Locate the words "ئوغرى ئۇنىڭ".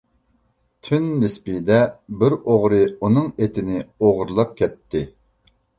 2.41-3.31